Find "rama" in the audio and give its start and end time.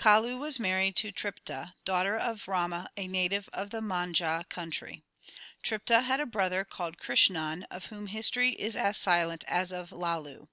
2.48-2.90